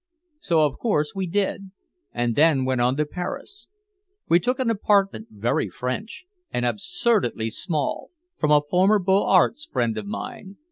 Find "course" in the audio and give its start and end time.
0.79-1.13